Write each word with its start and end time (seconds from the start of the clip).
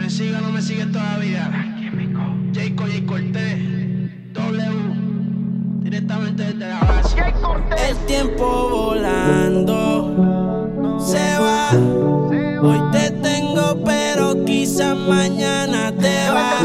¿Me 0.00 0.08
sigue 0.08 0.34
o 0.34 0.40
no 0.40 0.50
me 0.50 0.62
sigue 0.62 0.86
todavía? 0.86 1.50
Jacob 2.54 2.88
J. 2.88 3.06
Cortés, 3.06 3.58
W, 4.32 5.82
directamente 5.82 6.42
desde 6.42 6.58
la 6.58 6.80
base. 6.80 7.18
El 7.86 7.96
tiempo 8.06 8.70
volando 8.70 10.16
se 10.98 11.38
va. 11.38 11.68
Hoy 12.62 12.80
te 12.92 13.10
tengo, 13.10 13.84
pero 13.84 14.42
quizás 14.46 14.96
mañana 14.96 15.92
te 15.92 16.30
vas. 16.30 16.64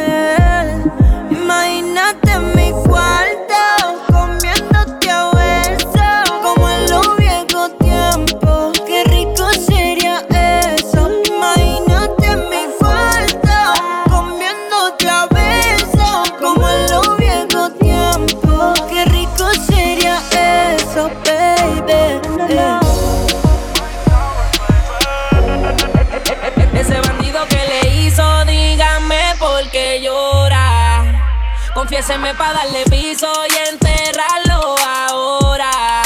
Confiéseme 32.01 32.33
pa' 32.33 32.51
darle 32.53 32.83
piso 32.85 33.31
y 33.47 33.69
enterrarlo 33.69 34.75
ahora. 34.83 36.01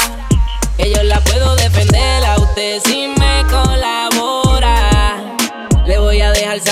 Que 0.76 0.92
yo 0.92 1.02
la 1.04 1.18
puedo 1.20 1.56
defender 1.56 2.22
a 2.26 2.36
usted 2.36 2.82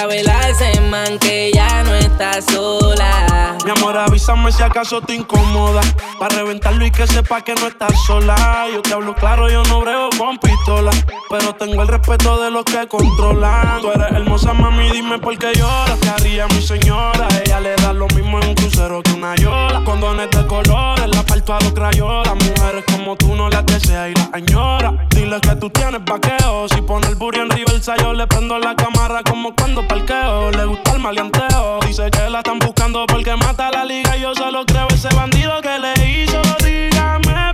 voy 0.03 0.19
a 0.19 0.23
dejar 0.23 0.25
saber 0.25 0.31
a 0.31 0.49
ese 0.49 0.81
man 0.83 1.19
que 1.19 1.51
ya 1.53 1.83
no 1.85 1.95
está 1.95 2.41
sola. 2.43 3.57
Mi 3.65 3.71
amor, 3.71 3.97
avísame 3.97 4.53
si 4.53 4.63
acaso 4.63 5.01
te 5.01 5.15
incomoda. 5.15 5.81
Para 6.19 6.37
reventarlo 6.37 6.85
y 6.85 6.91
que 6.91 7.07
sepa 7.07 7.43
que 7.43 7.55
no 7.55 7.69
estás 7.69 7.93
sola. 8.07 8.67
Yo 8.73 8.83
te 8.83 8.93
hablo 8.93 9.15
claro, 9.15 9.49
yo 9.49 9.63
no 9.65 9.81
brego 9.81 10.11
con 10.19 10.39
pistola. 10.39 10.91
Pero 11.31 11.55
tengo 11.55 11.83
el 11.83 11.89
respeto 11.89 12.43
de 12.43 12.51
los 12.51 12.65
que 12.65 12.87
controlan. 12.89 13.81
Tú 13.81 13.91
eres 13.91 14.13
hermosa, 14.13 14.53
mami, 14.53 14.91
dime 14.91 15.19
por 15.19 15.37
qué 15.39 15.53
lloras. 15.55 15.99
¿Qué 16.01 16.09
haría 16.09 16.47
mi 16.49 16.61
señora? 16.61 17.29
Ella 17.45 17.61
le 17.61 17.75
da 17.77 17.93
lo 17.93 18.07
mismo 18.09 18.39
en 18.41 18.49
un 18.49 18.55
crucero 18.55 19.03
que 19.03 19.13
una 19.13 19.35
yola. 19.37 19.83
Condones 19.85 20.31
de 20.31 20.47
colores, 20.47 21.09
la 21.09 21.23
parto 21.45 21.55
a 21.55 21.61
los 21.61 21.73
crayolas. 21.75 22.35
Mujeres 22.35 22.85
como 22.91 23.17
tú 23.17 23.35
no 23.35 23.49
las 23.49 23.65
desea 23.67 24.09
y 24.09 24.15
las 24.15 24.29
añora. 24.33 25.07
Dile 25.11 25.41
que 25.41 25.57
tú 25.57 25.71
tienes 25.71 26.05
vaqueo. 26.05 26.69
Si 26.69 26.81
pone 26.83 27.07
el 27.09 27.15
burro 27.17 27.43
en 27.43 27.51
reversa, 27.51 27.97
yo 27.97 28.13
le 28.13 28.27
prendo 28.27 28.59
la 28.59 28.75
cámara 28.75 29.23
como 29.23 29.55
cuando 29.55 29.87
parqueo. 29.87 30.51
Le 30.51 30.65
gusta 30.65 30.93
el 30.93 31.01
maleanteo. 31.01 31.81
Dice 31.87 32.11
que 32.11 32.31
la 32.31 32.39
están 32.39 32.59
buscando 32.59 33.07
porque 33.07 33.37
mata 33.37 33.71
la 33.71 33.85
liga. 33.85 34.17
Yo 34.17 34.35
solo 34.35 34.65
creo 34.65 34.89
ese 34.89 35.09
bandido 35.15 35.61
que 35.61 35.79
le 35.79 36.23
hizo. 36.23 36.41
Dígame 36.65 37.54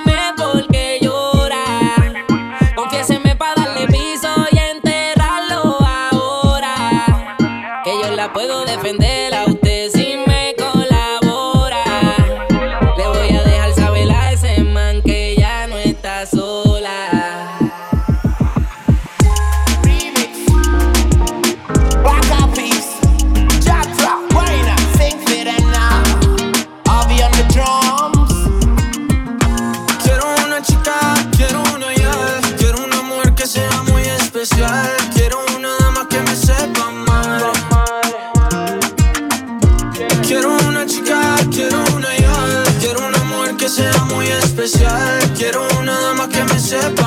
Quiero 45.51 45.67
una 45.79 45.99
dama 45.99 46.29
que 46.29 46.45
me 46.45 46.57
sepa 46.57 47.00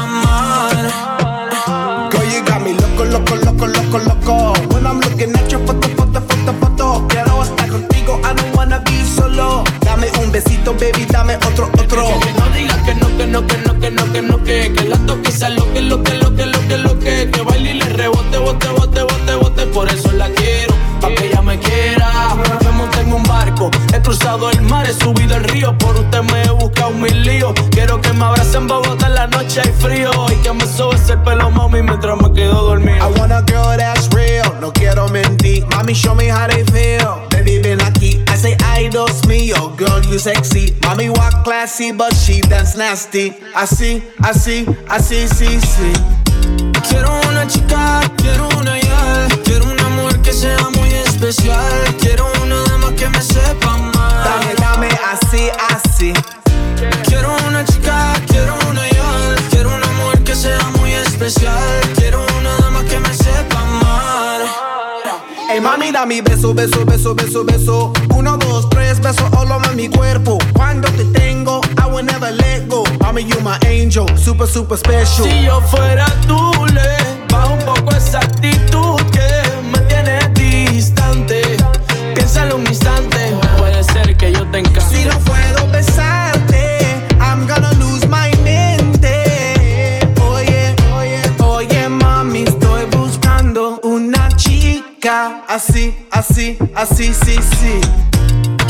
sexy. 40.25 40.73
Mami, 40.81 41.11
walk 41.11 41.45
classy, 41.45 41.93
but 41.93 42.15
she 42.15 42.41
dance 42.41 42.77
nasty. 42.79 43.35
Así, 43.55 44.03
así, 44.23 44.65
así, 44.89 45.29
sí, 45.29 45.61
sí. 45.61 45.93
Quiero 46.89 47.11
una 47.29 47.47
chica, 47.47 48.01
quiero 48.17 48.49
una 48.59 48.79
ya 48.79 49.29
Quiero 49.45 49.65
una 49.65 49.89
mujer 49.89 50.21
que 50.21 50.33
sea 50.33 50.69
muy 50.77 50.89
especial 50.91 51.97
Quiero 51.99 52.27
una 52.43 52.63
dama 52.65 52.95
que 52.95 53.09
me 53.09 53.21
sepa 53.23 53.75
amar 53.75 54.25
Dame, 54.25 54.55
dame, 54.59 54.89
así, 55.11 55.49
así. 55.71 56.13
Mami, 66.05 66.21
beso, 66.21 66.53
beso, 66.53 66.85
beso, 66.85 67.15
beso, 67.15 67.45
beso. 67.45 67.93
Uno, 68.15 68.37
dos, 68.37 68.69
tres, 68.69 69.01
beso 69.01 69.27
all 69.39 69.51
over 69.51 69.75
mi 69.75 69.89
cuerpo. 69.89 70.39
Cuando 70.53 70.87
te 70.89 71.05
tengo, 71.19 71.63
I 71.79 71.87
will 71.91 72.05
never 72.05 72.31
let 72.31 72.69
go. 72.69 72.85
Mami, 73.01 73.23
you 73.25 73.41
my 73.41 73.59
angel, 73.67 74.07
super, 74.19 74.47
super 74.47 74.77
special. 74.77 75.27
Si 75.27 75.45
yo 75.45 75.63
fuera 75.63 76.07
tú, 76.27 76.51
le 76.75 76.97
bajo 77.31 77.55
un 77.55 77.65
poco 77.65 77.97
esa 77.97 78.19
actitud 78.19 78.64
así, 95.55 95.95
así, 96.11 96.59
así, 96.75 97.15
sí, 97.15 97.37
sí. 97.59 97.81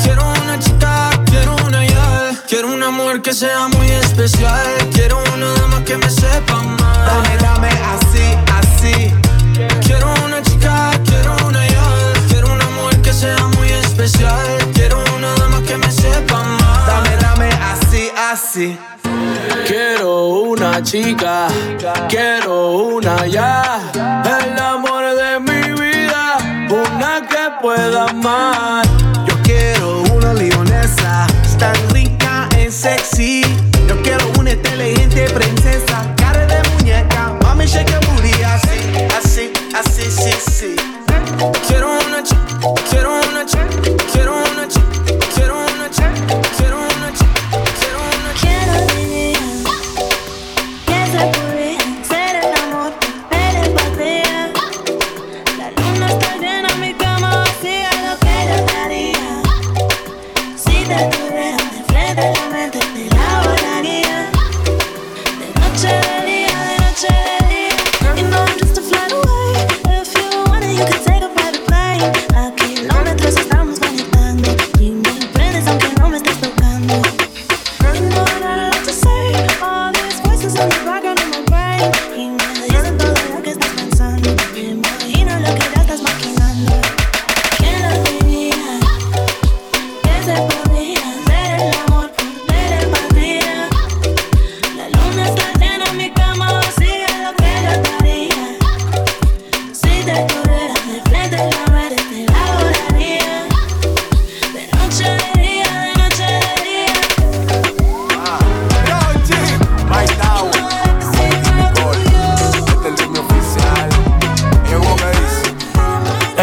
Quiero 0.03 0.23
una 0.43 0.59
chica, 0.59 1.09
quiero 1.25 1.57
una 1.67 1.83
ya. 1.87 2.43
Quiero 2.47 2.69
una 2.69 2.91
mujer 2.91 3.23
que 3.23 3.33
sea 3.33 3.69
muy 3.69 3.87
especial. 3.87 4.67
Quiero 4.93 5.19
una 5.35 5.55
dama 5.55 5.83
que 5.83 5.97
me 5.97 6.11
sepa 6.11 6.63
mal. 6.63 7.07
Dame, 7.07 7.37
dame 7.39 7.69
así, 7.69 8.27
así. 8.61 9.11
Quiero 9.87 10.13
una 10.27 10.43
chica, 10.43 10.91
quiero 11.07 11.35
una 11.47 11.67
ya. 11.67 12.13
Quiero 12.29 12.53
una 12.53 12.69
mujer 12.77 13.01
que 13.01 13.13
sea 13.15 13.47
muy 13.57 13.69
especial. 13.71 14.47
Quiero 14.75 15.03
una 15.17 15.35
dama 15.37 15.63
que 15.63 15.79
me 15.79 15.91
sepa 15.91 16.43
mal. 16.43 16.87
Dame, 16.87 17.17
dame 17.17 17.49
así, 17.49 18.11
así. 18.31 18.79
Quiero 19.67 20.27
una 20.27 20.83
chica, 20.83 21.49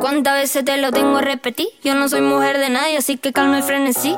¿cuántas 0.00 0.34
veces 0.34 0.64
te 0.64 0.76
lo 0.76 0.92
tengo 0.92 1.18
a 1.18 1.20
repetir? 1.20 1.68
Yo 1.82 1.94
no 1.94 2.08
soy 2.08 2.20
mujer 2.20 2.58
de 2.58 2.70
nadie, 2.70 2.96
así 2.96 3.16
que 3.16 3.32
calma 3.32 3.58
el 3.58 3.62
frenesí. 3.62 4.16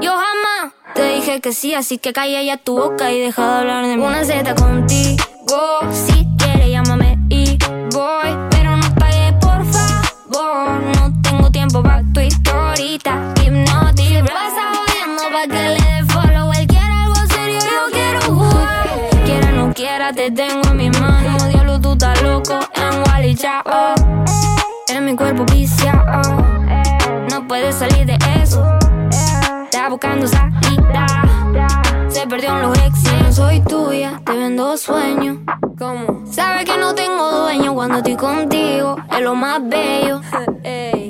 Yo 0.00 0.12
jamás 0.12 0.72
te 0.94 1.14
dije 1.14 1.40
que 1.40 1.52
sí, 1.52 1.74
así 1.74 1.98
que 1.98 2.12
calla 2.12 2.42
ya 2.42 2.56
tu 2.56 2.76
boca 2.76 3.12
y 3.12 3.20
deja 3.20 3.42
de 3.42 3.58
hablar 3.58 3.86
de 3.86 3.96
mí. 3.96 4.02
Una 4.04 4.24
Z 4.24 4.54
contigo, 4.54 5.80
si 5.92 6.26
quieres 6.38 6.70
llámame 6.70 7.18
y 7.28 7.58
voy, 7.92 8.30
pero 8.50 8.76
no 8.76 8.94
pagues 8.94 9.32
por 9.40 9.64
favor. 9.66 10.80
No 10.96 11.12
tengo 11.22 11.50
tiempo 11.50 11.82
para 11.82 12.02
tu 12.12 12.20
historita, 12.20 13.34
hipnotic. 13.44 14.24
Pasa 14.26 14.72
jodiendo 14.74 15.22
pa' 15.32 15.46
que 15.48 15.68
le 15.68 15.82
dé 15.82 16.04
follow. 16.12 16.52
Él 16.52 16.66
algo 16.70 17.16
serio, 17.34 17.58
yo 17.60 17.92
quiero 17.92 18.20
jugar. 18.22 18.88
Quiera 19.24 19.52
no 19.52 19.72
quiera, 19.72 20.12
te 20.12 20.30
tengo 20.30 20.68
en 20.68 20.76
mis 20.76 21.00
manos. 21.00 21.48
Diablo, 21.48 21.80
tú 21.80 21.92
estás 21.92 22.22
loco 22.22 22.58
en 22.74 23.02
Wally 23.08 23.34
Chao. 23.34 23.95
Mi 25.16 25.24
cuerpo 25.24 25.46
viciado, 25.46 26.20
no 27.30 27.48
puedes 27.48 27.76
salir 27.76 28.04
de 28.04 28.18
eso. 28.42 28.62
Está 29.64 29.88
buscando 29.88 30.26
salida. 30.26 31.06
Se 32.10 32.26
perdió 32.26 32.54
en 32.54 32.60
los 32.60 32.78
ex. 32.80 33.02
No 33.22 33.32
soy 33.32 33.60
tuya, 33.60 34.20
te 34.26 34.36
vendo 34.36 34.76
sueños. 34.76 35.38
¿Cómo? 35.78 36.22
Sabes 36.30 36.66
que 36.66 36.76
no 36.76 36.94
tengo 36.94 37.30
dueño 37.30 37.72
cuando 37.72 37.96
estoy 37.96 38.16
contigo. 38.16 38.96
Es 39.10 39.20
lo 39.22 39.34
más 39.34 39.58
bello. 39.66 40.20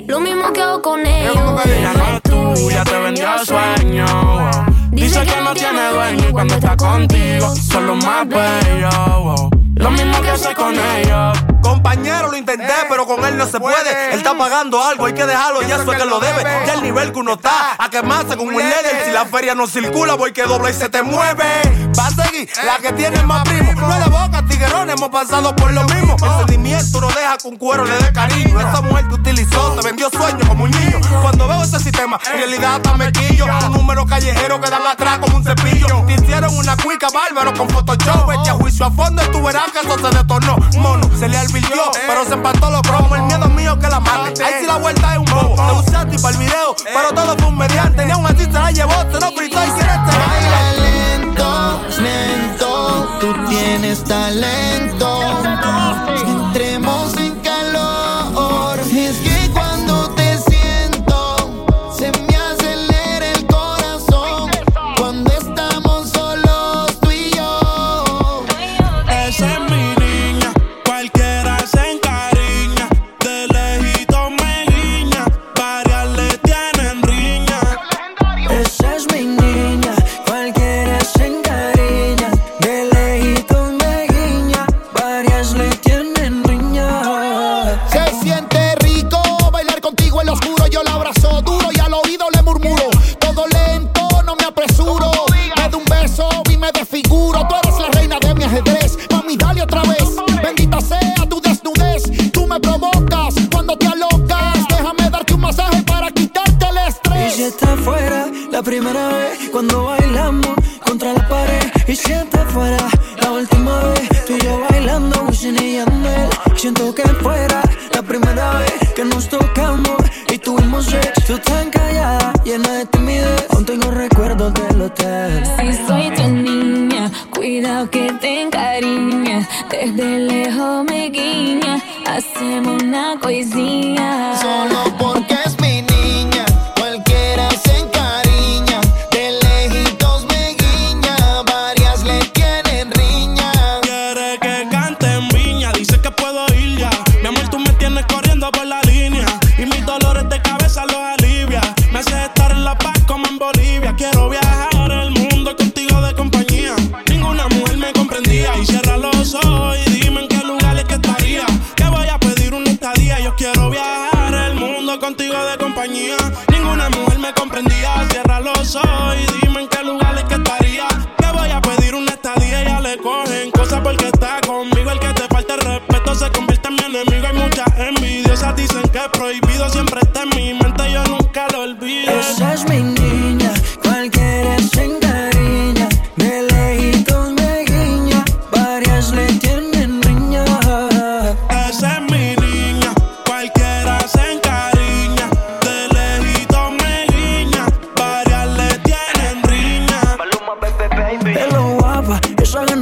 Lo 0.06 0.20
mismo 0.20 0.52
que 0.52 0.62
hago 0.62 0.82
con 0.82 1.04
ellos. 1.04 1.36
Ella 1.64 1.92
no 1.94 2.04
es 2.04 2.22
tuya, 2.22 2.84
te 2.84 3.00
vendió 3.00 3.26
sueño. 3.44 4.06
Dice 4.92 5.20
que 5.24 5.42
no 5.42 5.52
tiene 5.52 5.88
dueño 5.88 6.28
y 6.28 6.32
cuando 6.32 6.54
está 6.54 6.76
contigo 6.76 7.56
son 7.56 7.88
los 7.88 8.04
más 8.04 8.28
bellos. 8.28 9.55
Lo 9.76 9.90
mismo 9.90 10.20
que 10.22 10.30
hace 10.30 10.54
con 10.54 10.74
ellos. 10.74 11.38
Compañero, 11.60 12.30
lo 12.30 12.36
intenté, 12.36 12.72
pero 12.88 13.06
con 13.06 13.22
él 13.24 13.36
no 13.36 13.46
se 13.46 13.60
puede. 13.60 14.12
Él 14.12 14.18
está 14.18 14.36
pagando 14.36 14.82
algo, 14.82 15.04
hay 15.04 15.12
que 15.12 15.26
dejarlo, 15.26 15.60
ya 15.62 15.76
eso 15.76 15.92
es 15.92 15.98
que 15.98 16.04
lo 16.06 16.18
debe. 16.18 16.42
Ya 16.66 16.74
el 16.74 16.82
nivel 16.82 17.12
que 17.12 17.18
uno 17.18 17.34
está, 17.34 17.76
a 17.78 17.90
quemarse 17.90 18.36
con 18.36 18.48
un 18.48 18.54
líder. 18.54 19.04
Si 19.04 19.10
la 19.10 19.26
feria 19.26 19.54
no 19.54 19.66
circula, 19.66 20.14
voy 20.14 20.32
que 20.32 20.44
dobla 20.44 20.70
y 20.70 20.74
se 20.74 20.88
te 20.88 21.02
mueve. 21.02 21.44
Va 21.98 22.06
a 22.06 22.10
seguir 22.10 22.48
la 22.64 22.78
que 22.78 22.92
tiene 22.92 23.22
más 23.24 23.46
primo. 23.46 23.72
No 23.74 23.92
es 23.92 24.04
de 24.04 24.10
boca, 24.10 24.44
tiguerón, 24.48 24.88
hemos 24.88 25.10
pasado 25.10 25.54
por 25.54 25.72
lo 25.72 25.84
mismo. 25.84 26.16
El 26.22 26.36
sentimiento 26.38 27.00
no 27.00 27.08
deja 27.08 27.36
que 27.36 27.48
un 27.48 27.56
cuero 27.56 27.84
le 27.84 27.96
dé 27.98 28.12
cariño. 28.12 28.58
Esa 28.58 28.80
mujer 28.80 29.08
que 29.08 29.14
utilizó 29.14 29.72
te 29.72 29.86
vendió 29.86 30.08
sueños 30.08 30.48
como 30.48 30.64
un 30.64 30.70
niño. 30.70 31.00
Cuando 31.20 31.48
veo 31.48 31.62
ese 31.62 31.80
sistema, 31.80 32.18
en 32.32 32.38
realidad 32.38 32.76
hasta 32.76 32.94
me 32.94 33.12
quillo. 33.12 33.44
Un 33.44 33.72
número 33.72 34.06
callejero 34.06 34.58
que 34.60 34.70
dan 34.70 34.86
atrás 34.86 35.18
como 35.18 35.36
un 35.36 35.44
cepillo. 35.44 36.04
Te 36.06 36.14
hicieron 36.14 36.56
una 36.56 36.76
cuica 36.76 37.08
bárbaro 37.12 37.52
con 37.54 37.68
Photoshop. 37.68 38.28
Vete 38.28 38.50
a 38.50 38.54
juicio 38.54 38.86
a 38.86 38.90
fondo 38.90 39.22
y 39.22 39.26
tú 39.32 39.42
verás 39.42 39.65
que 39.72 39.80
eso 39.80 39.98
se 39.98 40.16
detonó. 40.16 40.56
Mono, 40.78 41.10
se 41.18 41.28
le 41.28 41.38
advirtió, 41.38 41.82
pero 42.06 42.24
se 42.24 42.34
empató 42.34 42.70
los 42.70 42.82
cromos. 42.82 43.18
El 43.18 43.24
miedo 43.24 43.48
mío 43.50 43.78
que 43.78 43.88
la 43.88 44.00
mate. 44.00 44.44
Ahí 44.44 44.54
sí 44.60 44.66
la 44.66 44.76
vuelta 44.76 45.12
es 45.12 45.18
un 45.18 45.24
bobo. 45.24 45.54
Te 45.54 45.88
usaste 45.88 46.18
para 46.18 46.34
el 46.34 46.38
video, 46.38 46.76
pero 46.84 47.12
todo 47.14 47.36
fue 47.36 47.46
un 47.48 47.58
mediante. 47.58 48.04
Ni 48.04 48.12
aún 48.12 48.26
así 48.26 48.44
se 48.44 48.52
la 48.52 48.70
llevó, 48.70 48.94
se 49.10 49.20
lo 49.20 49.32
fritó 49.32 49.64
y 49.64 49.70
quiere 49.70 49.92
Baila 49.96 50.72
lento, 50.76 51.80
lento, 52.00 53.18
tú 53.20 53.34
tienes 53.48 54.04
talento. 54.04 55.55
te 88.56 88.85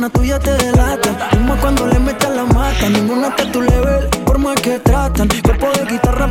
gana 0.05 0.11
tuya 0.11 0.39
te 0.39 0.53
delata. 0.53 1.31
Como 1.31 1.57
cuando 1.57 1.87
le 1.87 1.99
metas 1.99 2.31
la 2.35 2.45
mata, 2.45 2.89
ninguna 2.89 3.29
está 3.29 3.43
a 3.45 3.53
tu 3.53 3.63
level, 3.63 4.09
por 4.27 4.39
más 4.39 4.61
que 4.61 4.79
tratan 4.79 5.29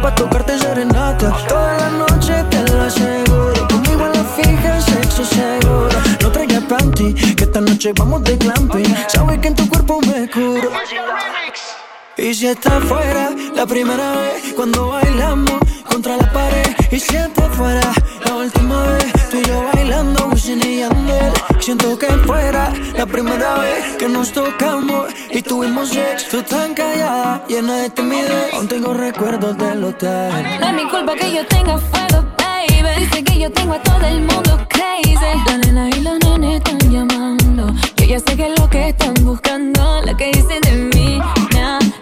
para 0.02 0.16
tocarte 0.16 0.58
serenata. 0.60 1.32
Toda 1.48 1.78
la 1.78 1.90
noche 1.90 2.34
te 2.50 2.62
lo 2.72 2.82
aseguro. 2.82 3.68
Conmigo 3.68 4.04
a 4.06 4.10
la 4.10 4.24
fija, 4.24 4.82
sexo 4.82 5.26
seguro. 5.26 5.90
No 6.22 6.32
traigas 6.32 6.64
panty, 6.64 7.14
que 7.36 7.44
esta 7.44 7.62
noche 7.62 7.94
vamos 7.98 8.24
de 8.24 8.38
glamping. 8.38 8.96
Sabes 9.08 9.40
que 9.40 9.48
en 9.48 9.56
tu 9.56 9.68
cuerpo 9.70 10.00
me 10.02 10.30
curo. 10.30 10.70
Y 12.18 12.34
si 12.34 12.48
está 12.48 12.80
fuera, 12.82 13.32
la 13.56 13.66
primera 13.66 14.12
vez 14.14 14.54
cuando 14.56 14.90
bailamos 14.90 15.60
contra 15.90 16.18
la 16.18 16.32
pared. 16.32 16.76
Y 16.92 17.00
si 17.00 17.16
está 17.16 17.50
fuera, 17.50 17.92
la 18.26 18.36
última 18.36 18.84
vez 18.84 19.03
Siento 21.64 21.98
que 21.98 22.08
fuera 22.08 22.74
la 22.94 23.06
primera 23.06 23.58
vez 23.60 23.96
que 23.98 24.10
nos 24.10 24.34
tocamos 24.34 25.14
y 25.32 25.42
tuvimos 25.42 25.92
sexo 25.92 26.44
tan 26.44 26.74
callada, 26.74 27.46
llena 27.48 27.78
de 27.78 27.90
timidez. 27.90 28.54
Aún 28.54 28.68
tengo 28.68 28.94
recuerdos 28.94 29.58
del 29.58 29.82
hotel. 29.86 30.60
No 30.60 30.68
es 30.68 30.74
mi 30.74 30.90
culpa 30.90 31.16
que 31.16 31.34
yo 31.34 31.48
tenga 31.48 31.78
fuego, 31.78 32.26
baby. 32.38 33.00
Dice 33.00 33.24
que 33.24 33.40
yo 33.40 33.50
tengo 33.50 33.76
a 33.76 33.82
todo 33.82 34.06
el 34.06 34.20
mundo 34.20 34.68
crazy. 34.68 35.16
La 35.48 35.58
nena 35.60 35.88
y 35.88 36.02
los 36.02 36.20
nenes 36.20 36.56
están 36.58 36.80
llamando. 36.92 37.74
Yo 37.96 38.06
ya 38.08 38.20
sé 38.20 38.36
que 38.36 38.52
es 38.52 38.60
lo 38.60 38.70
que 38.70 38.90
están 38.90 39.14
buscando, 39.24 40.02
lo 40.06 40.18
que 40.18 40.32
dicen 40.34 40.60
de 40.64 40.72
mí. 40.94 41.22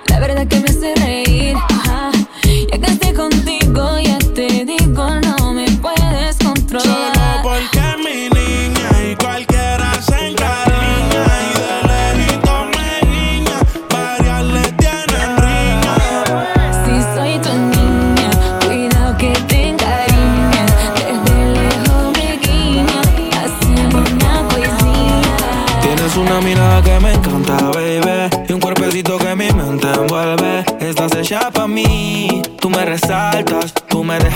La 0.07 0.19
verdad 0.19 0.47
que 0.47 0.59
me 0.59 0.69
hace 0.69 0.95
reír. 0.95 1.55
Ajá. 1.55 2.09
Ya 2.71 2.79
que 2.79 2.91
esté 2.91 3.13
contigo, 3.13 3.60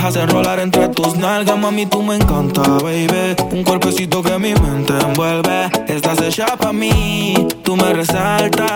dejas 0.06 0.22
enrolar 0.22 0.60
entre 0.60 0.88
tus 0.88 1.16
nalgas, 1.16 1.58
mami, 1.58 1.86
tú 1.86 2.02
me 2.02 2.16
encanta, 2.16 2.62
baby. 2.62 3.34
Un 3.50 3.64
cuerpecito 3.64 4.22
que 4.22 4.38
mi 4.38 4.54
mente 4.54 4.92
envuelve. 5.00 5.70
Estás 5.88 6.20
hecha 6.22 6.56
pa' 6.56 6.72
mí, 6.72 7.34
tú 7.64 7.76
me 7.76 7.92
resaltas. 7.92 8.68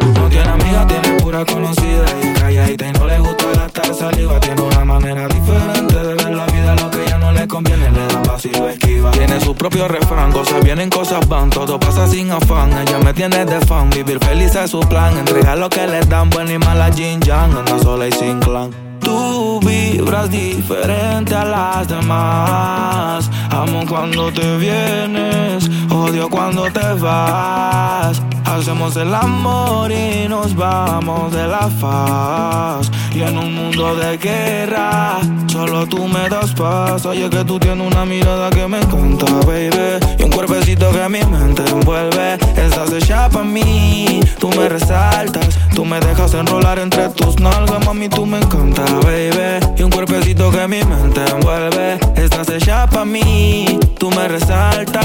No 0.00 0.28
tiene 0.28 0.48
amiga, 0.48 0.86
tiene 0.86 1.20
pura 1.20 1.44
conocida 1.44 2.04
y 2.22 2.32
calladita 2.32 2.88
y 2.88 2.92
no 2.92 3.06
le 3.06 3.18
gusta 3.18 3.44
gastar 3.56 3.94
saliva. 3.94 4.40
Tiene 4.40 4.62
una 4.62 4.84
manera 4.84 5.28
diferente 5.28 5.94
de 5.94 6.14
ver 6.14 6.34
la 6.34 6.46
vida, 6.46 6.74
lo 6.76 6.90
que 6.90 7.02
ella 7.02 7.18
no 7.18 7.32
le 7.32 7.46
conviene 7.46 7.90
le 7.90 8.06
da 8.06 8.22
lo 8.22 8.68
esquiva. 8.68 9.10
Tiene 9.10 9.40
su 9.40 9.54
propio 9.54 9.86
refrán, 9.86 10.32
cosas 10.32 10.64
vienen, 10.64 10.88
cosas 10.88 11.28
van, 11.28 11.50
todo 11.50 11.78
pasa 11.78 12.08
sin 12.08 12.30
afán. 12.30 12.72
Ella 12.72 12.98
me 13.00 13.12
tiene 13.12 13.44
de 13.44 13.60
fan, 13.66 13.90
vivir 13.90 14.18
feliz 14.24 14.54
es 14.54 14.70
su 14.70 14.80
plan. 14.80 15.18
Entregar 15.18 15.58
lo 15.58 15.68
que 15.68 15.86
le 15.86 16.00
dan, 16.00 16.30
buena 16.30 16.52
y 16.52 16.58
mala 16.58 16.90
Jin 16.90 17.20
Yang, 17.20 17.56
anda 17.58 17.78
sola 17.80 18.08
y 18.08 18.12
sin 18.12 18.40
clan. 18.40 18.93
Tú 19.04 19.60
vibras 19.60 20.30
diferente 20.30 21.34
a 21.34 21.44
las 21.44 21.88
demás. 21.88 23.30
Amo 23.50 23.84
cuando 23.88 24.32
te 24.32 24.56
vienes, 24.56 25.70
odio 25.90 26.28
cuando 26.28 26.64
te 26.72 26.92
vas. 26.94 28.22
Hacemos 28.44 28.96
el 28.96 29.14
amor 29.14 29.90
y 29.92 30.28
nos 30.28 30.54
vamos 30.54 31.32
de 31.32 31.46
la 31.46 31.68
faz. 31.68 32.90
Y 33.14 33.22
en 33.22 33.38
un 33.38 33.54
mundo 33.54 33.94
de 33.94 34.18
guerra, 34.18 35.20
solo 35.46 35.86
tú 35.86 36.08
me 36.08 36.28
das 36.28 36.52
paz. 36.52 37.06
Oye, 37.06 37.30
que 37.30 37.44
tú 37.44 37.60
tienes 37.60 37.86
una 37.86 38.04
mirada 38.04 38.50
que 38.50 38.66
me 38.66 38.80
encanta, 38.80 39.26
baby. 39.46 40.00
Y 40.18 40.22
un 40.24 40.30
cuerpecito 40.32 40.90
que 40.90 41.08
mi 41.08 41.22
mente 41.24 41.62
envuelve. 41.70 42.34
Estás 42.56 42.92
hecha 42.92 43.28
pa' 43.28 43.44
mí, 43.44 44.20
tú 44.40 44.50
me 44.50 44.68
resaltas. 44.68 45.56
Tú 45.76 45.84
me 45.84 46.00
dejas 46.00 46.34
enrolar 46.34 46.80
entre 46.80 47.08
tus 47.10 47.38
nalgas, 47.38 47.86
mami, 47.86 48.08
tú 48.08 48.26
me 48.26 48.38
encanta, 48.38 48.82
baby. 49.04 49.64
Y 49.76 49.84
un 49.84 49.90
cuerpecito 49.92 50.50
que 50.50 50.66
mi 50.66 50.82
mente 50.82 51.20
envuelve. 51.30 52.00
Estás 52.16 52.48
hecha 52.48 52.88
pa' 52.88 53.04
mí, 53.04 53.78
tú 53.96 54.10
me 54.10 54.26
resaltas. 54.26 55.04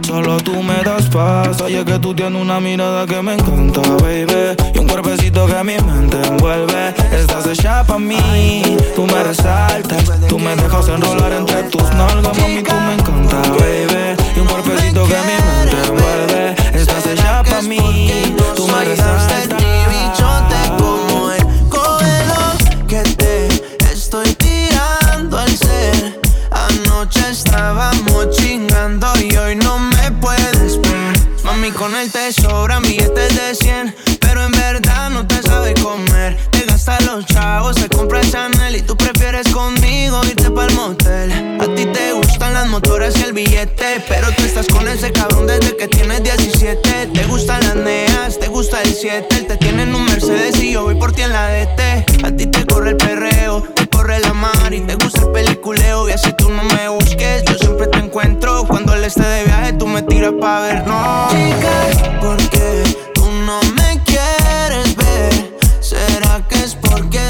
solo 0.11 0.37
tú 0.41 0.61
me 0.61 0.83
das 0.83 1.07
paz. 1.09 1.61
Oye, 1.61 1.85
que 1.85 1.97
tú 1.99 2.13
tienes 2.13 2.41
una 2.41 2.59
mirada 2.59 3.05
que 3.05 3.21
me 3.21 3.33
encanta, 3.35 3.81
baby. 4.01 4.55
Y 4.73 4.77
un 4.79 4.87
cuerpecito 4.87 5.45
que 5.47 5.63
mi 5.63 5.77
mente 5.77 6.17
envuelve. 6.27 6.93
Estás 7.13 7.45
hecha 7.47 7.83
pa' 7.85 7.97
mí, 7.97 8.77
tú 8.95 9.07
me 9.07 9.23
resaltas. 9.23 10.03
Tú 10.27 10.37
me 10.37 10.53
dejas 10.55 10.87
enrolar 10.89 11.31
entre 11.31 11.63
tus 11.63 11.83
nalgas, 11.93 12.37
mami, 12.37 12.61
tú 12.61 12.75
me 12.87 12.93
encanta, 12.93 13.37
baby. 13.59 14.03
Y 14.35 14.39
un 14.39 14.47
cuerpecito 14.47 15.01
que 15.07 15.19
mi 15.29 15.37
mente 15.47 15.77
envuelve. 15.87 16.55
Estás 16.73 17.05
hecha 17.07 17.43
pa' 17.43 17.61
mí, 17.61 18.35
tú 18.55 18.67
me 18.67 18.83
resaltas. 18.83 19.51
Con 31.81 31.95
él 31.95 32.11
te 32.11 32.31
sobran 32.31 32.83
billetes 32.83 33.35
de 33.35 33.55
100, 33.55 33.95
pero 34.19 34.43
en 34.45 34.51
verdad 34.51 35.09
no 35.09 35.25
te 35.25 35.41
sabe 35.41 35.73
comer. 35.73 36.37
Te 36.51 36.63
gasta 36.65 36.99
los 37.01 37.25
chavos, 37.25 37.75
te 37.75 37.89
compra 37.89 38.21
Chanel 38.21 38.75
y 38.75 38.81
tú 38.83 38.95
prefieres 38.95 39.47
conmigo 39.47 40.21
irte 40.25 40.51
pa'l 40.51 40.71
motel. 40.75 41.31
A 41.59 41.65
ti 41.73 41.87
te 41.87 42.13
gustan 42.13 42.53
las 42.53 42.67
motoras 42.67 43.17
y 43.17 43.23
el 43.23 43.33
billete, 43.33 44.05
pero 44.07 44.27
tú 44.37 44.43
estás 44.43 44.67
con 44.67 44.87
ese 44.87 45.11
cabrón 45.11 45.47
desde 45.47 45.75
que 45.75 45.87
tienes 45.87 46.21
17. 46.21 47.07
Te 47.15 47.23
gustan 47.25 47.59
las 47.61 47.75
neas, 47.75 48.37
te 48.37 48.47
gusta 48.47 48.79
el 48.83 48.93
7, 48.93 49.35
él 49.37 49.47
te 49.47 49.57
tiene 49.57 49.81
en 49.81 49.95
un 49.95 50.05
Mercedes 50.05 50.61
y 50.61 50.73
yo 50.73 50.83
voy 50.83 50.93
por 50.93 51.13
ti 51.13 51.23
en 51.23 51.31
la 51.31 51.47
DT. 51.47 52.25
A 52.25 52.31
ti 52.35 52.45
te 52.45 52.63
corre 52.67 52.91
el 52.91 52.97
perreo, 52.97 53.65
corre 54.01 54.19
la 54.19 54.33
mar 54.33 54.73
y 54.73 54.81
te 54.81 54.95
gusta 54.95 55.21
el 55.21 55.31
peliculeo 55.31 56.09
y 56.09 56.13
así 56.13 56.33
tú 56.33 56.49
no 56.49 56.63
me 56.63 56.89
busques, 56.89 57.43
yo 57.45 57.53
siempre 57.53 57.85
te 57.85 57.99
encuentro. 57.99 58.65
Cuando 58.65 58.95
él 58.95 59.03
esté 59.03 59.21
de 59.21 59.43
viaje, 59.43 59.73
tú 59.73 59.85
me 59.85 60.01
tiras 60.01 60.33
pa' 60.41 60.61
ver, 60.61 60.87
no. 60.87 61.27
Chica, 61.29 62.19
¿por 62.19 62.37
qué 62.49 62.83
tú 63.13 63.31
no 63.45 63.59
me 63.75 64.01
quieres 64.03 64.95
ver? 64.95 65.55
¿Será 65.79 66.41
que 66.49 66.63
es 66.63 66.73
porque 66.73 67.20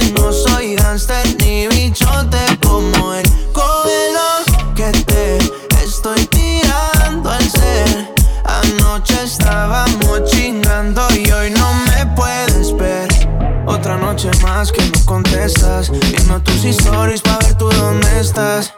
noche 14.24 14.44
más 14.44 14.72
que 14.72 14.82
no 14.84 15.06
contestas. 15.06 15.90
Viendo 15.90 16.40
tus 16.42 16.64
stories 16.66 17.22
pa' 17.22 17.38
ver 17.40 17.56
tú 17.56 17.70
dónde 17.70 18.20
estás. 18.20 18.74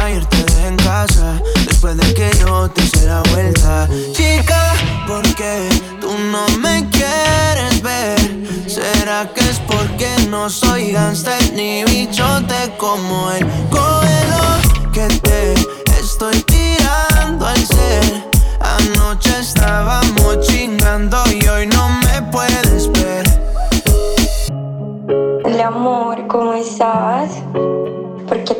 Ayer 0.00 0.24
te 0.26 0.36
dejé 0.44 0.66
en 0.68 0.76
casa 0.76 1.40
después 1.66 1.96
de 1.96 2.14
que 2.14 2.30
yo 2.40 2.68
te 2.70 2.82
hice 2.82 3.06
la 3.06 3.22
vuelta. 3.32 3.88
Chica, 4.12 4.72
¿por 5.06 5.22
qué 5.34 5.68
tú 6.00 6.10
no 6.30 6.46
me 6.58 6.88
quieres 6.90 7.82
ver? 7.82 8.18
¿Será 8.66 9.28
que 9.32 9.40
es 9.40 9.60
porque 9.60 10.08
no 10.28 10.50
soy 10.50 10.92
gangster 10.92 11.52
ni 11.54 11.84
bichote 11.84 12.74
como 12.78 13.30
él? 13.32 13.46
Cógelo 13.70 14.92
que 14.92 15.06
te 15.20 15.31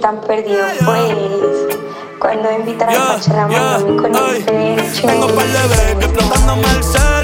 tan 0.03 0.21
perdido 0.21 0.65
pues? 0.85 1.79
Cuando 2.19 2.53
invitar 2.53 2.91
a 2.91 2.93
la 2.93 3.49
yeah, 3.49 3.79
con 3.79 4.15
el 4.15 4.45
pecho 4.45 5.07
Tengo 5.07 5.29
explotándome 5.29 6.63
el 6.77 6.85
cel 6.85 7.22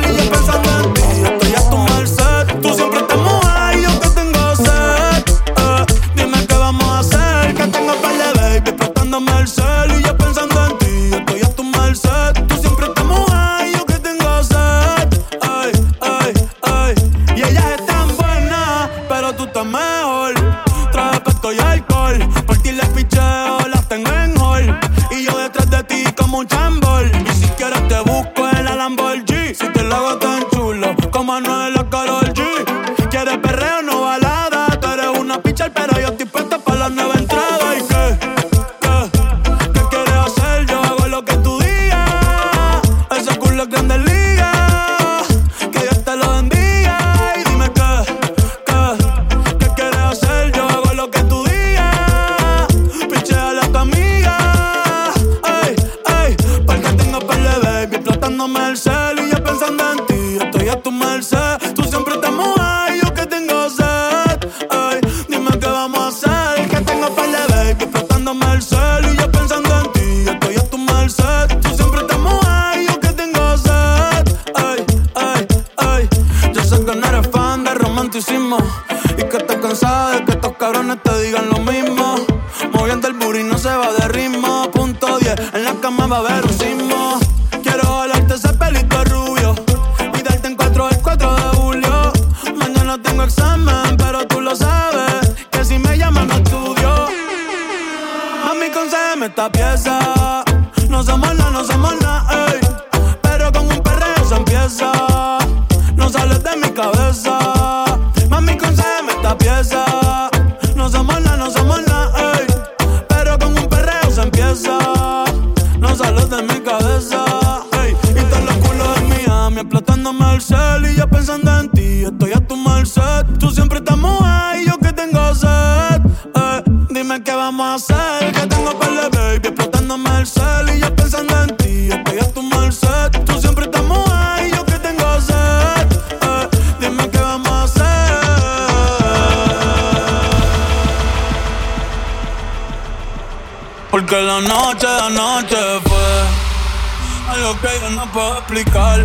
noche 144.79 144.87
de 144.87 145.01
anoche 145.01 145.57
fue 145.87 147.35
algo 147.35 147.61
que 147.61 147.69
yo 147.81 147.91
no 147.91 148.07
puedo 148.13 148.39
explicar. 148.39 149.05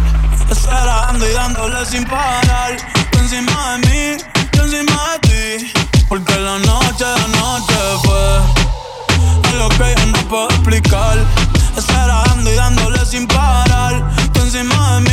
Esperando 0.49 1.27
y 1.27 1.33
dándole 1.33 1.83
sin 1.86 2.05
parar. 2.05 2.77
Tú 3.12 3.19
encima 3.19 3.71
de 3.71 3.89
mí, 3.89 4.23
yo 4.53 4.63
encima 4.63 5.13
de 5.13 5.19
ti. 5.27 5.73
Porque 6.07 6.36
la 6.36 6.59
noche 6.59 7.05
de 7.05 7.23
anoche 7.23 7.79
fue 8.03 8.39
algo 9.51 9.69
que 9.69 9.95
yo 9.97 10.05
no 10.05 10.29
puedo 10.29 10.49
explicar. 10.49 11.17
Esperando 11.75 12.51
y 12.51 12.55
dándole 12.55 13.03
sin 13.05 13.25
parar. 13.27 14.03
Tú 14.31 14.41
encima 14.41 14.95
de 14.95 15.01
mí, 15.01 15.12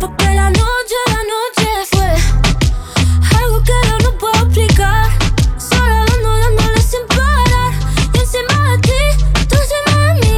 Porque 0.00 0.24
la 0.34 0.50
noche, 0.50 0.98
la 1.06 1.22
noche 1.34 1.68
fue 1.90 2.10
algo 3.38 3.62
que 3.62 3.72
yo 3.88 3.98
no 4.04 4.18
puedo 4.18 4.44
explicar. 4.44 5.06
Solo 5.58 5.94
dando, 6.06 6.30
dándole 6.40 6.80
sin 6.80 7.06
parar. 7.08 7.72
Y 8.14 8.18
encima 8.18 8.70
de 8.70 8.78
ti, 8.78 9.00
tú 9.48 9.56
encima 9.56 9.96
de 10.06 10.14
mí. 10.20 10.36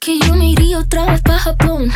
Que 0.00 0.18
yo 0.20 0.34
me 0.34 0.50
iría 0.50 0.78
otra 0.78 1.04
vez 1.06 1.22
pa' 1.22 1.38
Japón. 1.38 1.90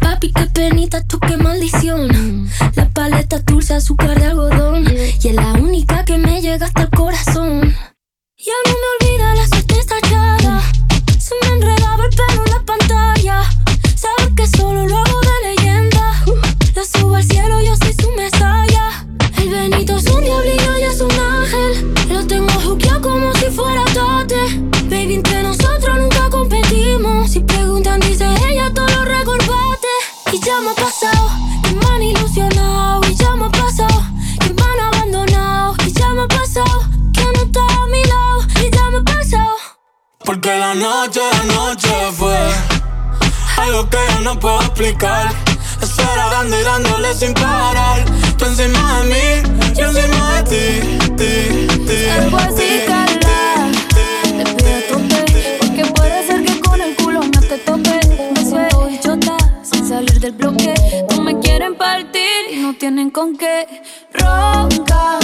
Papi, 0.00 0.32
qué 0.32 0.46
penita, 0.46 1.02
tú 1.06 1.18
qué 1.20 1.36
maldición. 1.36 2.48
La 2.74 2.88
paleta 2.90 3.38
dulce, 3.40 3.74
azúcar 3.74 4.18
de 4.18 4.26
algodón. 4.26 4.84
Y 4.88 5.28
es 5.28 5.34
la 5.34 5.52
única 5.52 6.04
que 6.04 6.18
me 6.18 6.40
llega 6.40 6.66
hasta 6.66 6.82
el 6.82 6.90
corazón. 6.90 7.74
Ya 8.36 8.54
no 8.66 8.72
me 8.72 9.06
olvida 9.08 9.34
la 9.36 9.46
Porque 40.42 40.58
la 40.58 40.74
noche, 40.74 41.20
la 41.20 41.54
noche 41.54 41.88
fue 42.16 42.36
algo 43.58 43.88
que 43.88 43.98
yo 44.12 44.20
no 44.22 44.40
puedo 44.40 44.60
explicar. 44.62 45.32
Estar 45.80 46.30
dando 46.32 46.58
y 46.58 46.62
dándole 46.64 47.14
sin 47.14 47.32
parar. 47.32 48.04
Tú 48.36 48.46
encima 48.46 49.02
de 49.02 49.04
mí, 49.04 49.74
yo 49.76 49.86
encima 49.86 50.42
de 50.42 50.42
ti, 50.50 50.98
ti, 51.16 51.84
ti. 51.86 52.08
Algo 52.08 52.38
así, 52.38 52.80
Carla. 52.88 53.70
Te 54.36 54.44
pido 54.56 54.78
a 54.78 54.80
tope, 54.88 55.58
porque 55.60 55.84
puede 55.92 56.26
ser 56.26 56.44
que 56.44 56.60
con 56.60 56.80
el 56.80 56.96
culo 56.96 57.20
no 57.20 57.40
te 57.40 57.58
tope. 57.58 58.00
Me 58.34 58.44
suelto 58.44 58.88
y 58.90 58.98
chota, 58.98 59.36
sin 59.62 59.88
salir 59.88 60.18
del 60.18 60.32
bloque. 60.32 60.74
No 61.10 61.22
me 61.22 61.38
quieren 61.38 61.76
partir 61.76 62.50
y 62.50 62.56
no 62.56 62.74
tienen 62.74 63.10
con 63.10 63.36
qué. 63.36 63.80
Ronca, 64.12 65.20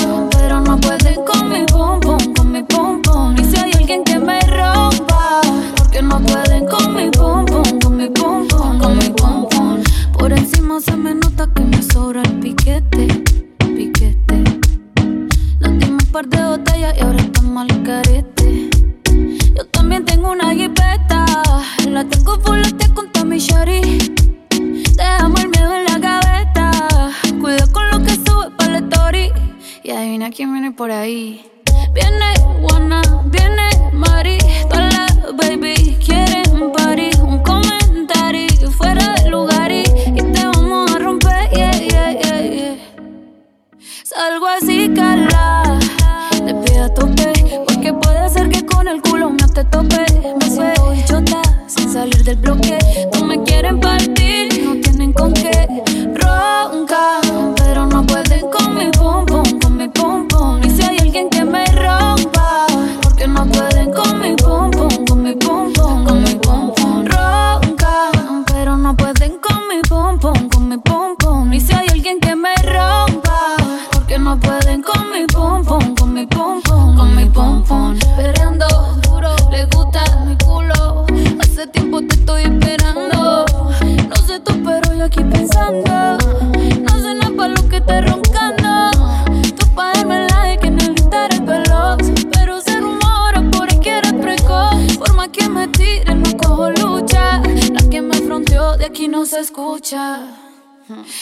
de 98.79 98.87
aquí 98.87 99.09
no 99.09 99.27
se 99.27 99.41
escucha. 99.41 100.21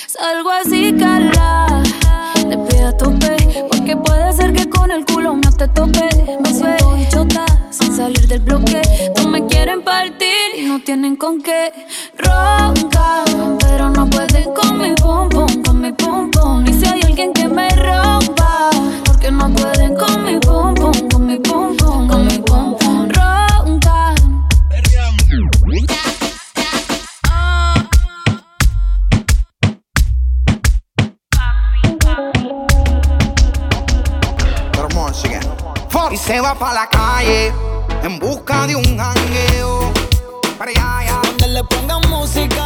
Salgo 0.06 0.50
así, 0.50 0.94
Carla. 0.98 1.82
Te 2.34 2.56
pido 2.58 2.88
a 2.88 2.96
tope. 2.96 3.36
Porque 3.70 3.96
puede 3.96 4.32
ser 4.34 4.52
que 4.52 4.68
con 4.68 4.90
el 4.90 5.04
culo 5.06 5.36
no 5.36 5.50
te 5.52 5.66
tope. 5.68 6.08
Me 6.40 6.54
suelto 6.54 6.96
y 6.96 7.08
chota 7.08 7.46
sin 7.70 7.96
salir 7.96 8.28
del 8.28 8.40
bloque. 8.40 8.82
No 9.16 9.28
me 9.28 9.46
quieren 9.46 9.82
partir 9.82 10.58
y 10.58 10.66
no 10.66 10.80
tienen 10.80 11.16
con 11.16 11.42
qué. 11.42 11.72
Ronca, 12.18 13.24
pero 13.60 13.90
no 13.90 14.08
pueden 14.08 14.52
con 14.54 14.78
mi 14.78 14.94
pum 14.94 15.28
pum, 15.28 15.62
con 15.62 15.80
mi 15.80 15.92
pum 15.92 16.30
pum. 16.30 16.66
Y 16.66 16.72
si 16.74 16.86
hay 16.86 17.00
alguien 17.02 17.32
que 17.32 17.48
me 17.48 17.68
rompa, 17.70 18.70
porque 19.04 19.30
no 19.30 19.50
pueden 19.52 19.96
con 19.96 20.24
mi 20.24 20.38
pum 20.38 20.74
pum 20.74 21.15
va 36.46 36.54
pa' 36.54 36.72
la 36.72 36.86
calle 36.86 37.52
en 38.04 38.18
busca 38.20 38.66
de 38.68 38.76
un 38.76 38.96
jangueo. 38.96 39.92
Para 40.58 40.70
allá. 40.70 41.20
Donde 41.24 41.48
le 41.48 41.64
pongan 41.64 42.00
música 42.08 42.65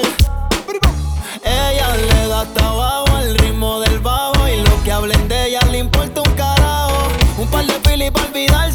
darle 7.61 7.79
pili 7.83 8.11
pa' 8.11 8.21
olvidar. 8.25 8.70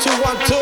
Two, 0.00 0.10
one, 0.22 0.36
two. 0.46 0.55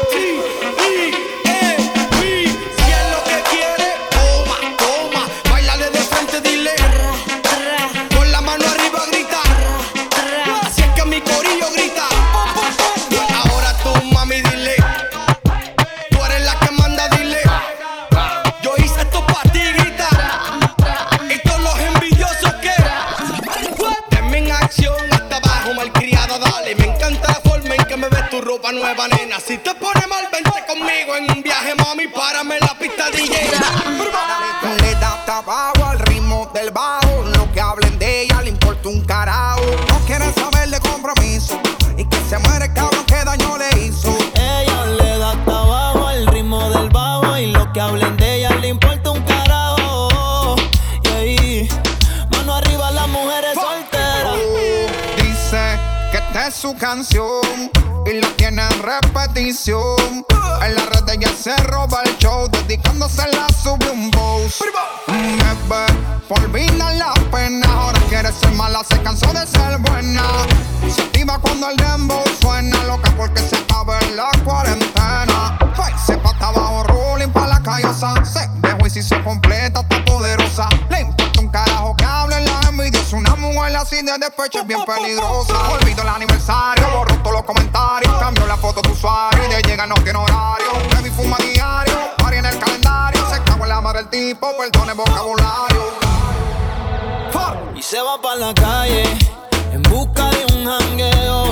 Que 47.75 47.81
hablen 47.81 48.17
de 48.17 48.37
ella 48.37 48.51
le 48.61 48.69
importa 48.69 49.11
un 49.11 49.21
carajo. 49.23 50.55
Y 51.03 51.09
ahí, 51.09 51.69
mano 52.31 52.55
arriba 52.55 52.91
las 52.93 53.09
mujeres 53.09 53.55
solteras. 53.55 54.37
Dice 55.17 55.79
que 56.13 56.19
esta 56.19 56.47
es 56.47 56.55
su 56.55 56.75
canción 56.77 57.43
y 58.07 58.21
la 58.21 58.29
tiene 58.37 58.63
en 58.63 58.83
repetición. 58.83 60.25
En 60.63 60.75
la 60.75 60.87
red 60.87 61.09
ella 61.11 61.31
se 61.41 61.57
roba 61.65 62.03
el 62.05 62.17
show, 62.19 62.49
dedicándose 62.49 63.23
la 63.33 63.47
sube 63.63 63.91
un 63.91 64.11
boss. 64.11 64.63
Me 65.09 65.37
ve 65.69 65.87
por 66.29 66.41
olvidar 66.41 66.95
la 66.97 67.15
pena, 67.31 67.67
ahora 67.73 68.01
quiere 68.09 68.33
ser 68.33 68.53
mala, 68.53 68.83
se 68.89 69.01
cansó 69.03 69.33
de 69.33 69.47
ser 69.47 69.79
buena. 69.79 70.23
Se 70.95 71.03
activa 71.03 71.39
cuando 71.39 71.69
el 71.71 71.77
dembow 71.77 72.25
suena, 72.41 72.85
loca 72.85 73.13
porque 73.17 73.41
se 73.41 73.57
acaba 73.57 73.99
la 74.15 74.31
cuarentena. 74.45 75.59
Ay, 75.77 75.93
se 76.07 76.17
pata 76.19 76.49
abajo, 76.49 76.85
rolling 76.85 77.29
pa' 77.29 77.47
la 77.47 77.61
callosa. 77.63 78.25
Se 78.25 78.49
dejó 78.61 78.87
y 78.87 78.91
si 78.91 79.03
se 79.03 79.23
completa, 79.23 79.81
está 79.81 80.05
poderosa. 80.05 80.69
Le 80.91 81.01
importa 81.01 81.41
un 81.41 81.49
carajo 81.49 81.97
que 81.97 82.05
hablen 82.05 82.45
la 82.45 82.64
envidia. 82.75 83.01
Es 83.01 83.13
una 83.13 83.35
mujer 83.37 83.77
así 83.77 83.97
de 84.03 84.19
despecho, 84.19 84.61
es 84.61 84.67
bien 84.67 84.85
peligrosa. 84.85 85.71
Olvido 85.71 86.03
el 86.03 86.09
aniversario, 86.09 86.87
borro 86.91 87.17
todos 87.19 87.33
los 87.33 87.45
comentarios. 87.45 88.13
Cambio 88.19 88.47
la 88.47 88.57
foto 88.57 88.83
de 88.83 88.91
usuario 88.91 89.45
y 89.45 89.55
de 89.55 89.63
llega 89.63 89.87
no 89.87 89.95
tiene 89.97 90.19
horario. 90.19 90.73
Baby 90.93 91.11
fuma 91.11 91.37
diario, 91.39 91.95
pari 92.19 92.39
en 92.39 92.47
el 92.47 92.59
calendario. 92.59 93.21
Se 93.31 93.43
cago 93.43 93.65
en 93.65 93.69
la 93.69 93.81
madre 93.81 94.01
del 94.01 94.11
tipo, 94.11 94.53
perdone 94.57 94.93
vocabulario. 94.95 95.85
Y 97.77 97.83
se 97.83 98.01
va 98.01 98.21
para 98.21 98.37
la 98.37 98.55
calle 98.55 99.05
en 99.73 99.83
busca 99.83 100.31
de 100.31 100.55
un 100.55 100.65
jangueo. 100.65 101.44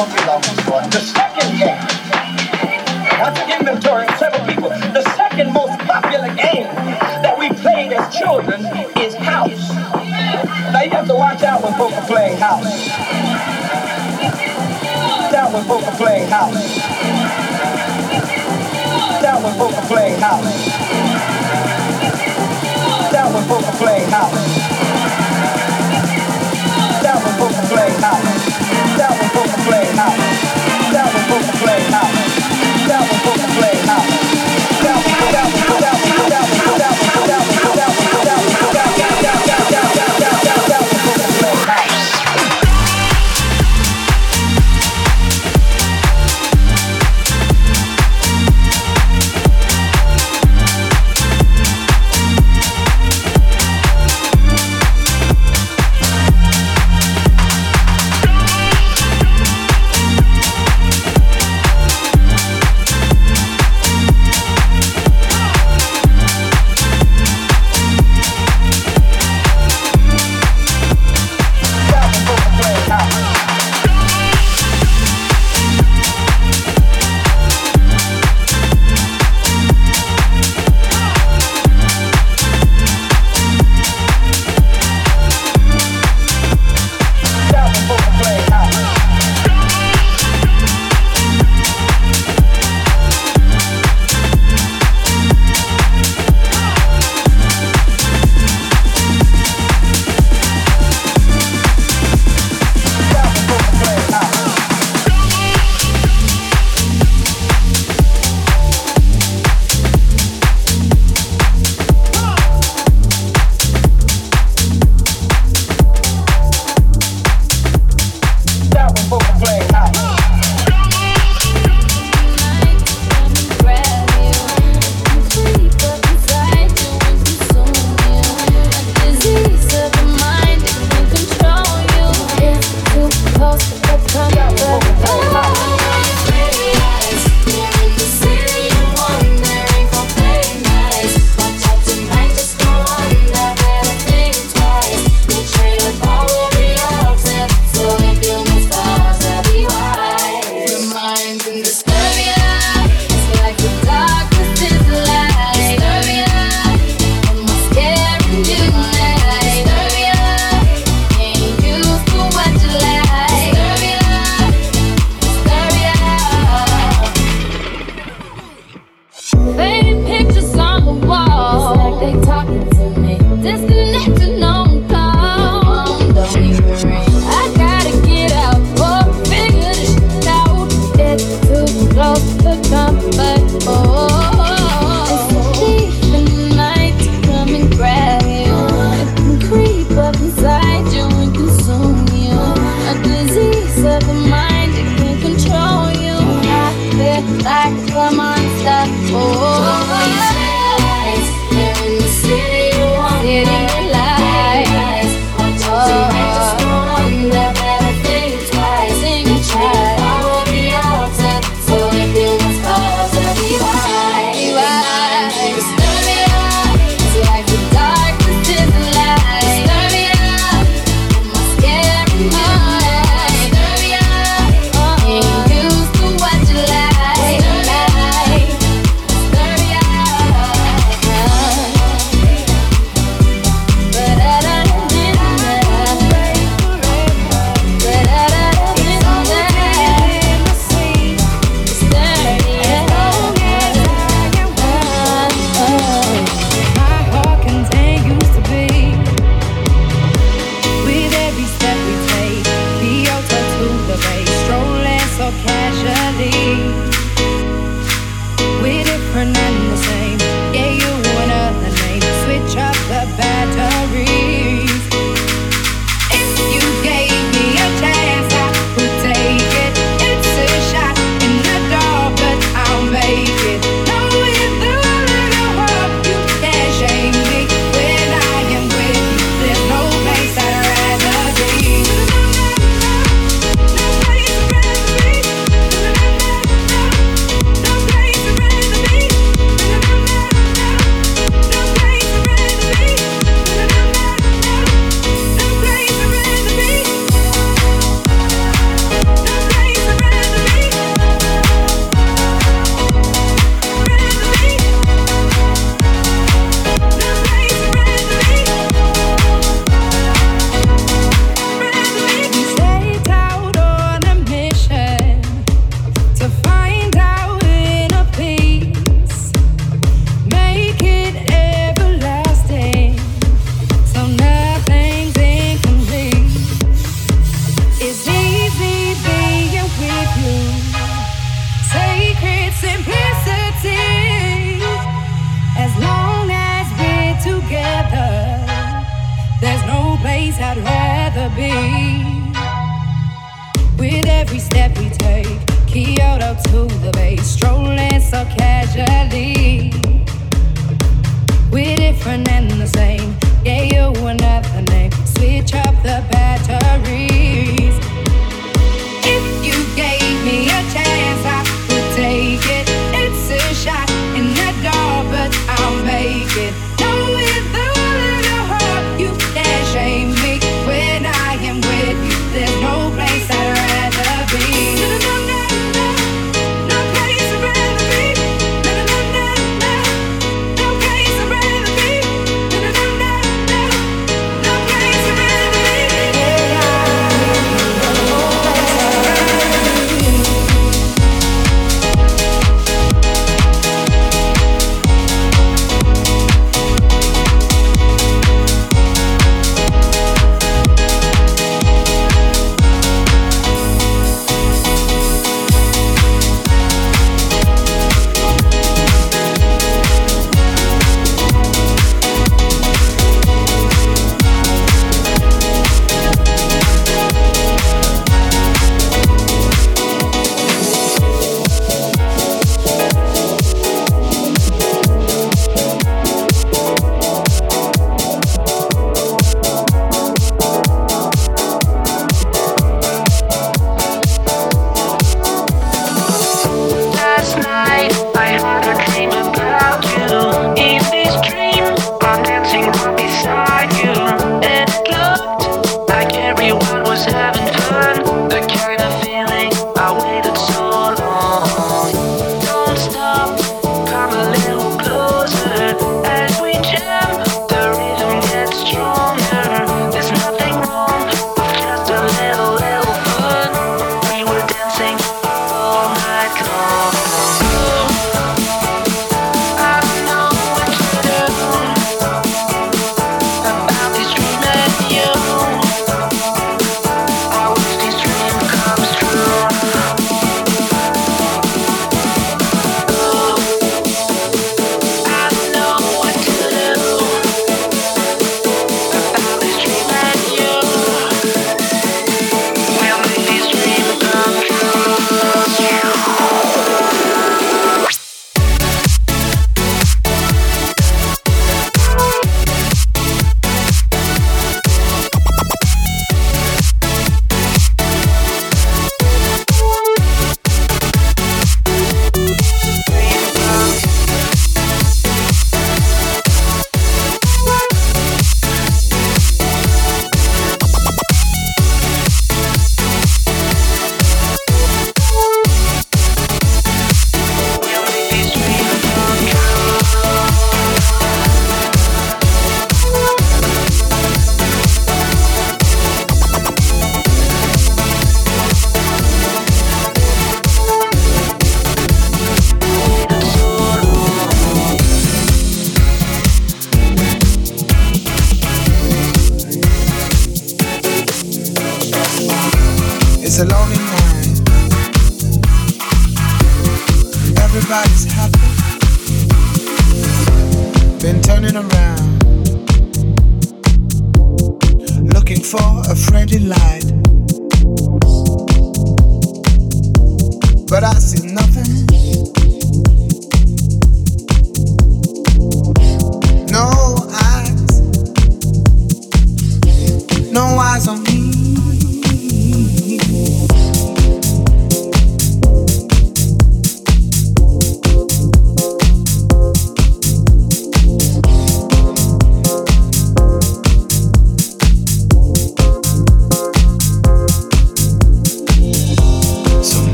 The 0.00 1.00
second 1.12 1.58
game, 1.58 1.76
to 3.34 3.58
inventory 3.58 4.06
of 4.06 4.16
several 4.18 4.46
people, 4.46 4.70
the 4.70 5.02
second 5.14 5.52
most 5.52 5.78
popular 5.80 6.34
game 6.34 6.64
that 7.20 7.36
we 7.38 7.50
played 7.50 7.92
as 7.92 8.16
children 8.16 8.64
is 8.96 9.14
house. 9.16 9.68
Now 10.72 10.80
you 10.80 10.90
have 10.92 11.06
to 11.06 11.14
watch 11.14 11.42
out 11.42 11.62
when 11.62 11.74
folk 11.74 11.92
are 11.92 12.06
playing 12.06 12.38
house. 12.38 12.88
Down 15.30 15.52
when 15.52 15.64
folk 15.64 15.82
are 15.82 15.96
playing 15.96 16.28
house. 16.30 16.78
Down 19.20 19.42
when 19.42 19.54
folk 19.58 19.74
are 19.74 19.86
playing 19.86 20.18
house. 20.18 20.66
Down 23.12 23.34
when 23.34 23.44
folk 23.44 23.64
are 23.66 23.76
playing 23.76 24.08
house. 24.08 24.59
house. 30.00 30.92
Sound 30.92 31.12
the 31.14 31.20
vocal 31.28 31.56
play 31.60 31.80
house. 31.92 32.19